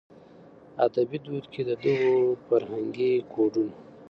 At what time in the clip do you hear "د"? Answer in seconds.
1.65-1.71